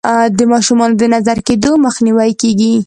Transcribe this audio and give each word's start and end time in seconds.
د 0.37 0.39
ماشومانو 0.53 0.95
د 1.01 1.03
نظر 1.15 1.37
کیدو 1.47 1.71
مخنیوی 1.85 2.31
کیږي. 2.41 2.73